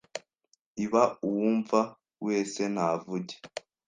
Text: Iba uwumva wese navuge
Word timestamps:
Iba 0.83 1.03
uwumva 1.27 1.79
wese 2.25 2.61
navuge 2.73 3.35